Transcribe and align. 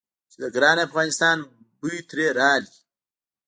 چې 0.31 0.37
د 0.43 0.45
ګران 0.55 0.77
افغانستان 0.87 1.37
بوی 1.79 1.97
ترې 2.09 2.27
راغی. 2.39 2.73